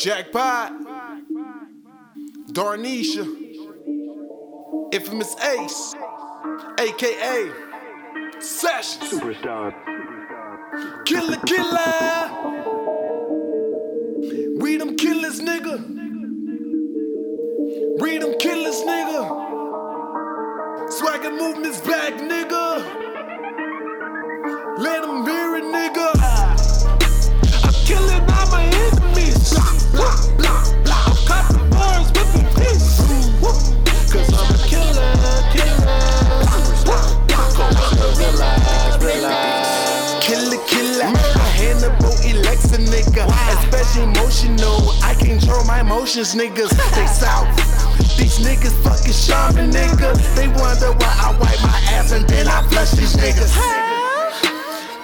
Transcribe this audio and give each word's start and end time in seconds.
Jacpot, 0.00 0.70
Darniesha, 2.52 3.26
Infamous 4.94 5.36
Ace, 5.44 5.94
aka 6.78 7.52
Sessions, 8.38 9.10
Superstar. 9.12 9.74
Killer 11.04 11.36
Killer. 11.44 12.30
We 14.56 14.78
them 14.78 14.96
killers, 14.96 15.38
nigga. 15.42 15.76
We 18.00 18.16
them 18.16 18.38
killers, 18.38 18.80
nigga. 18.80 19.22
Swagger 20.92 21.30
movements 21.32 21.80
back, 21.82 22.14
nigga. 22.14 22.39
Elects 42.60 42.72
a 42.72 42.78
nigga. 42.78 43.26
Especially 43.58 44.02
emotional. 44.04 44.92
I 45.02 45.14
control 45.14 45.64
my 45.64 45.80
emotions, 45.80 46.34
niggas. 46.34 46.70
They 46.94 47.06
south. 47.22 47.48
These 48.18 48.38
niggas 48.40 48.74
fucking 48.82 49.12
shaman, 49.12 49.70
nigga. 49.70 50.14
They 50.34 50.48
wonder 50.48 50.92
why 50.92 51.14
I 51.18 51.36
wipe 51.40 51.62
my 51.62 51.80
ass 51.94 52.12
and 52.12 52.28
then 52.28 52.46
I 52.48 52.62
flush 52.68 52.90
these 52.92 53.16
niggas. 53.16 53.54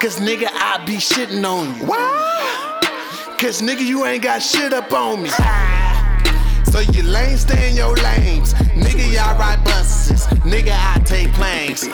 Cause 0.00 0.20
nigga, 0.20 0.48
I 0.52 0.84
be 0.86 0.96
shitting 0.96 1.44
on 1.44 1.74
you. 1.80 1.86
Cause 3.38 3.62
nigga, 3.62 3.84
you 3.84 4.04
ain't 4.04 4.22
got 4.22 4.42
shit 4.42 4.72
up 4.72 4.92
on 4.92 5.22
me. 5.22 5.30
So 6.64 6.80
you 6.80 7.02
lame, 7.04 7.38
stay 7.38 7.70
in 7.70 7.76
your 7.76 7.94
lanes. 7.96 8.52
Nigga, 8.54 9.12
y'all 9.12 9.38
ride 9.38 9.64
buses. 9.64 10.26
Nigga, 10.44 10.72
I 10.72 11.00
take 11.04 11.32
planes. 11.32 11.88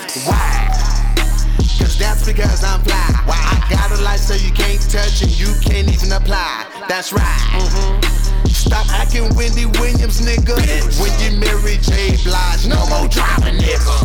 Cause 1.83 1.98
that's 1.98 2.25
because 2.25 2.62
I'm 2.62 2.80
fly. 2.83 2.94
I 3.27 3.66
got 3.69 3.91
a 3.91 4.00
life 4.05 4.20
so 4.20 4.34
you 4.34 4.52
can't 4.52 4.80
touch 4.88 5.20
and 5.20 5.33
you 5.33 5.50
can't 5.66 5.91
even 5.91 6.12
apply. 6.12 6.64
That's 6.89 7.12
right. 7.12 7.42
Mm-hmm. 7.58 8.47
Stop 8.47 8.86
acting 8.91 9.34
Wendy 9.34 9.66
Williams, 9.66 10.22
nigga. 10.22 10.55
When 11.02 11.11
you 11.19 11.41
Mary 11.41 11.78
J. 11.83 12.22
Blige, 12.22 12.69
no 12.69 12.78
more 12.86 13.08
driving, 13.08 13.58
nigga. 13.58 13.98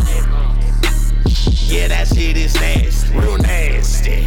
Yeah, 1.70 1.90
that 1.90 2.08
shit 2.08 2.36
is 2.36 2.56
nasty, 2.56 3.14
real 3.14 3.38
nasty. 3.38 4.26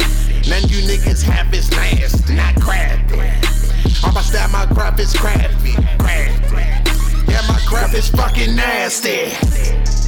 None 0.49 0.69
you 0.71 0.87
niggas 0.87 1.21
have 1.23 1.53
is 1.53 1.69
nasty, 1.71 2.35
not 2.35 2.55
crafty. 2.55 3.19
I'm 4.01 4.11
about 4.11 4.31
to 4.31 4.47
my 4.47 4.65
crap 4.73 4.97
is 4.97 5.11
crafty, 5.11 5.73
crafty. 5.99 6.55
Yeah, 7.29 7.41
my 7.49 7.59
crap 7.67 7.93
is 7.95 8.07
fucking 8.11 8.55
nasty. 8.55 10.00